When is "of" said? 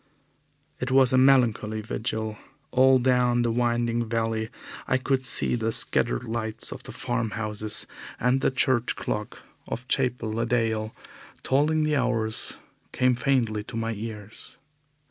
6.71-6.81, 9.67-9.87